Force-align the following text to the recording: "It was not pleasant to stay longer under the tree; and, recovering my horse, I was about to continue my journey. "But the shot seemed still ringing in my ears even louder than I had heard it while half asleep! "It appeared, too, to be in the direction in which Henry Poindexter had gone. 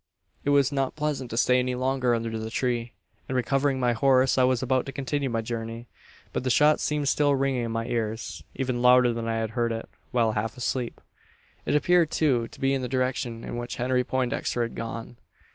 "It 0.43 0.49
was 0.49 0.71
not 0.71 0.95
pleasant 0.95 1.29
to 1.29 1.37
stay 1.37 1.61
longer 1.75 2.15
under 2.15 2.39
the 2.39 2.49
tree; 2.49 2.93
and, 3.29 3.35
recovering 3.35 3.79
my 3.79 3.93
horse, 3.93 4.35
I 4.35 4.43
was 4.45 4.63
about 4.63 4.87
to 4.87 4.91
continue 4.91 5.29
my 5.29 5.41
journey. 5.41 5.85
"But 6.33 6.43
the 6.43 6.49
shot 6.49 6.79
seemed 6.79 7.07
still 7.07 7.35
ringing 7.35 7.65
in 7.65 7.71
my 7.71 7.85
ears 7.85 8.43
even 8.55 8.81
louder 8.81 9.13
than 9.13 9.27
I 9.27 9.37
had 9.37 9.51
heard 9.51 9.71
it 9.71 9.87
while 10.09 10.31
half 10.31 10.57
asleep! 10.57 11.01
"It 11.67 11.75
appeared, 11.75 12.09
too, 12.09 12.47
to 12.47 12.59
be 12.59 12.73
in 12.73 12.81
the 12.81 12.89
direction 12.89 13.43
in 13.43 13.57
which 13.57 13.75
Henry 13.75 14.03
Poindexter 14.03 14.63
had 14.63 14.73
gone. 14.73 15.17